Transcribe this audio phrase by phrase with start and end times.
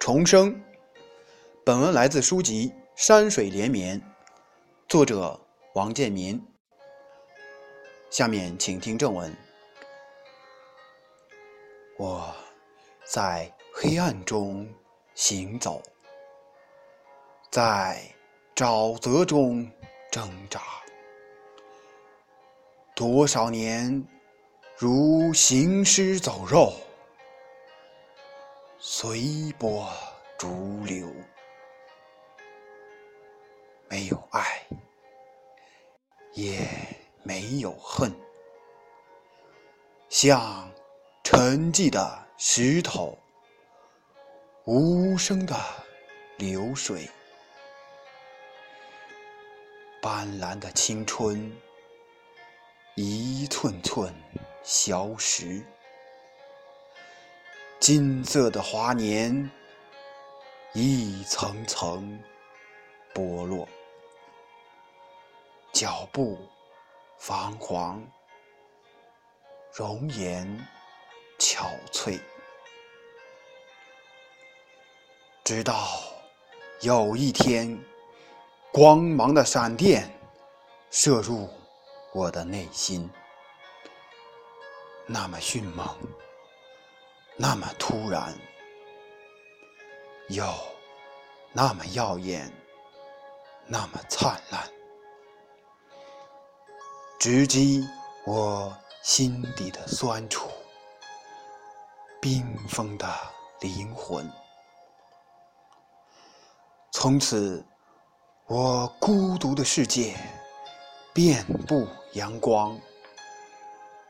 [0.00, 0.58] 重生。
[1.62, 4.00] 本文来自书籍《山水连绵》，
[4.88, 5.38] 作者
[5.74, 6.42] 王建民。
[8.08, 9.36] 下面请听正文。
[11.98, 12.34] 我
[13.04, 14.66] 在黑暗中
[15.14, 15.82] 行走，
[17.50, 18.02] 在
[18.56, 19.70] 沼泽中
[20.10, 20.62] 挣扎，
[22.96, 24.02] 多少年
[24.78, 26.72] 如行尸走肉。
[28.82, 29.86] 随波
[30.38, 31.06] 逐流，
[33.90, 34.66] 没有爱，
[36.32, 36.66] 也
[37.22, 38.10] 没有恨，
[40.08, 40.72] 像
[41.22, 43.18] 沉寂的石头，
[44.64, 45.54] 无声的
[46.38, 47.06] 流水，
[50.00, 51.54] 斑斓的青春，
[52.96, 54.10] 一寸寸
[54.62, 55.62] 消失。
[57.80, 59.50] 金色的华年，
[60.74, 62.22] 一层层
[63.14, 63.66] 剥落，
[65.72, 66.38] 脚步
[67.18, 68.06] 彷徨，
[69.72, 70.46] 容颜
[71.38, 72.20] 憔悴。
[75.42, 75.88] 直到
[76.82, 77.82] 有一天，
[78.70, 80.06] 光芒的闪电
[80.90, 81.48] 射入
[82.12, 83.08] 我的内心，
[85.06, 85.88] 那么迅猛。
[87.42, 88.38] 那么突然，
[90.28, 90.44] 又
[91.54, 92.52] 那么耀眼，
[93.66, 94.68] 那么灿烂，
[97.18, 97.82] 直击
[98.26, 100.50] 我心底的酸楚，
[102.20, 103.08] 冰封的
[103.60, 104.30] 灵魂。
[106.90, 107.64] 从此，
[108.48, 110.14] 我孤独的世界
[111.14, 112.78] 遍布阳光，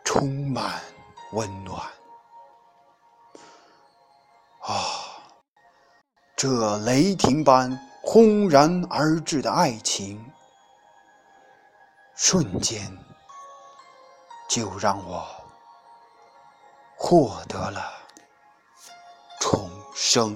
[0.04, 0.80] 充满
[1.30, 1.80] 温暖。
[6.42, 10.32] 这雷霆般轰然而至的爱情，
[12.14, 12.90] 瞬间
[14.48, 15.28] 就让我
[16.96, 17.92] 获得了
[19.38, 20.34] 重生。